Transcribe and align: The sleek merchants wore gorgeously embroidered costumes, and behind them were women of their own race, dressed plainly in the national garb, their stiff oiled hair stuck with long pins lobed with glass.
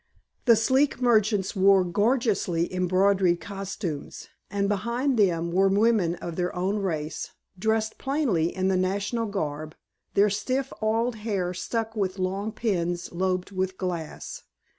The 0.45 0.55
sleek 0.55 0.99
merchants 0.99 1.55
wore 1.55 1.83
gorgeously 1.83 2.73
embroidered 2.73 3.39
costumes, 3.39 4.29
and 4.49 4.67
behind 4.67 5.15
them 5.15 5.51
were 5.51 5.67
women 5.67 6.15
of 6.15 6.37
their 6.37 6.55
own 6.55 6.79
race, 6.79 7.29
dressed 7.59 7.99
plainly 7.99 8.49
in 8.55 8.67
the 8.67 8.77
national 8.77 9.27
garb, 9.27 9.75
their 10.15 10.31
stiff 10.31 10.73
oiled 10.81 11.17
hair 11.17 11.53
stuck 11.53 11.95
with 11.95 12.17
long 12.17 12.51
pins 12.51 13.11
lobed 13.11 13.51
with 13.51 13.77
glass. 13.77 14.41